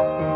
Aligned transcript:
Bye. 0.00 0.29